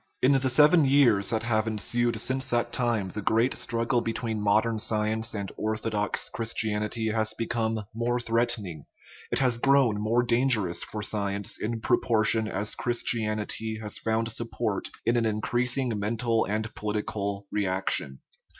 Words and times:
In 0.23 0.31
the 0.31 0.49
seven 0.49 0.83
years 0.83 1.29
that 1.29 1.43
have 1.43 1.67
ensued 1.67 2.19
since 2.19 2.49
that 2.49 2.73
time 2.73 3.09
the 3.09 3.21
great 3.21 3.53
struggle 3.53 4.01
between 4.01 4.41
modern 4.41 4.79
science 4.79 5.35
and 5.35 5.51
orthodox 5.57 6.27
Christianity 6.31 7.09
has 7.11 7.35
become 7.35 7.85
more 7.93 8.19
threatening; 8.19 8.85
it 9.31 9.37
has 9.37 9.59
grown 9.59 10.01
more 10.01 10.23
dangerous 10.23 10.83
for 10.83 11.03
science 11.03 11.59
in 11.59 11.81
propor 11.81 12.25
tion 12.25 12.47
as 12.47 12.73
Christianity 12.73 13.77
has 13.79 13.99
found 13.99 14.29
support 14.31 14.89
in 15.05 15.15
an 15.17 15.27
increasing 15.27 15.93
mental 15.99 16.45
and 16.45 16.73
political 16.73 17.45
reaction. 17.51 18.21